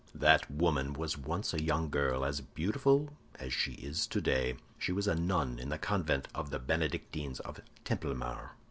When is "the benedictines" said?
6.49-7.39